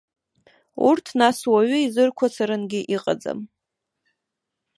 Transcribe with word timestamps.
Урҭ 0.87 1.05
нас 1.19 1.39
уаҩы 1.51 1.77
изырқәацарангьы 1.81 2.81
иҟаӡам. 2.95 3.39